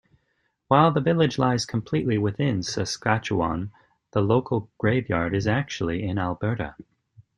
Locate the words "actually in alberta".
5.45-6.73